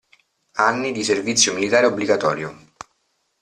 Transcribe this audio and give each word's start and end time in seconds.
Anni 0.57 0.93
di 0.93 1.03
servizio 1.03 1.53
militare 1.53 1.85
obbligatorio. 1.85 2.57